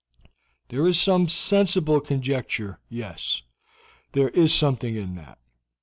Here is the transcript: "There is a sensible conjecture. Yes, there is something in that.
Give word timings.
"There 0.69 0.87
is 0.87 1.07
a 1.07 1.29
sensible 1.29 2.01
conjecture. 2.01 2.79
Yes, 2.89 3.43
there 4.13 4.29
is 4.29 4.51
something 4.51 4.95
in 4.95 5.13
that. 5.13 5.37